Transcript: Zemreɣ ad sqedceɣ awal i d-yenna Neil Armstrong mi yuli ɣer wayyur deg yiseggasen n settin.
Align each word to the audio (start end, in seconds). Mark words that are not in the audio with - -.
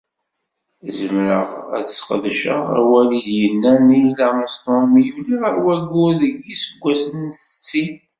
Zemreɣ 0.97 1.49
ad 1.77 1.87
sqedceɣ 1.97 2.61
awal 2.79 3.09
i 3.19 3.21
d-yenna 3.27 3.73
Neil 3.87 4.17
Armstrong 4.27 4.87
mi 4.91 5.01
yuli 5.09 5.35
ɣer 5.43 5.55
wayyur 5.65 6.11
deg 6.21 6.35
yiseggasen 6.47 7.19
n 7.27 7.29
settin. 7.39 7.95